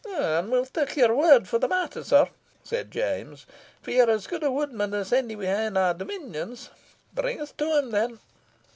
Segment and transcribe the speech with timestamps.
[0.15, 2.27] "And we'll tak your word for the matter, sir,"
[2.63, 3.45] said James;
[3.83, 6.71] "for ye're as gude a woodman as any we hae in our dominions.
[7.13, 8.19] Bring us to him, then."